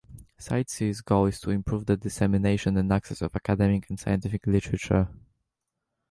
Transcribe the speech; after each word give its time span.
CiteSeer's 0.39 0.99
goal 1.01 1.27
is 1.27 1.39
to 1.41 1.51
improve 1.51 1.85
the 1.85 1.95
dissemination 1.95 2.75
and 2.75 2.91
access 2.91 3.21
of 3.21 3.35
academic 3.35 3.87
and 3.87 3.99
scientific 3.99 4.47
literature. 4.47 5.07